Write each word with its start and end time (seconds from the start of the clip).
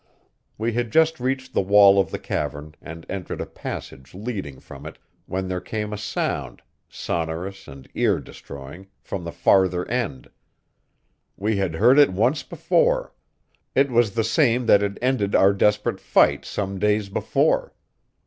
We 0.57 0.73
had 0.73 0.89
just 0.91 1.19
reached 1.19 1.53
the 1.53 1.61
wall 1.61 1.99
of 1.99 2.09
the 2.09 2.17
cavern 2.17 2.73
and 2.81 3.05
entered 3.07 3.39
a 3.39 3.45
passage 3.45 4.15
leading 4.15 4.59
from 4.59 4.87
it, 4.87 4.97
when 5.27 5.47
there 5.47 5.61
came 5.61 5.93
a 5.93 5.97
sound, 5.99 6.63
sonorous 6.89 7.67
and 7.67 7.87
ear 7.93 8.19
destroying, 8.19 8.87
from 8.99 9.23
the 9.25 9.31
farther 9.31 9.87
end. 9.89 10.31
We 11.37 11.57
had 11.57 11.75
heard 11.75 11.99
it 11.99 12.11
once 12.11 12.41
before; 12.41 13.13
it 13.75 13.91
was 13.91 14.15
the 14.15 14.23
same 14.23 14.65
that 14.65 14.81
had 14.81 14.97
ended 15.03 15.35
our 15.35 15.53
desperate 15.53 15.99
fight 15.99 16.45
some 16.45 16.79
days 16.79 17.07
before. 17.09 17.75